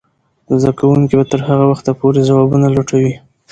زده 0.61 0.71
کوونکې 0.79 1.15
به 1.19 1.25
تر 1.31 1.39
هغه 1.47 1.65
وخته 1.71 1.91
پورې 1.99 2.21
ځوابونه 2.29 2.67
لټوي. 2.75 3.13